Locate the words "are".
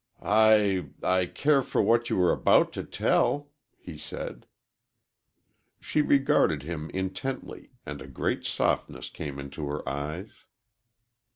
2.21-2.31